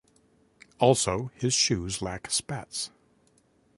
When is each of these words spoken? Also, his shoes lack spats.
Also, 0.79 1.29
his 1.35 1.53
shoes 1.53 2.01
lack 2.01 2.31
spats. 2.31 2.89